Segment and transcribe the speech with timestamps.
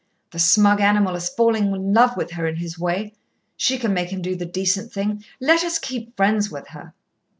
[0.31, 3.13] The smug animal is falling in love with her in his way.
[3.55, 5.23] She can make him do the decent thing.
[5.39, 6.95] Let us keep friends with her."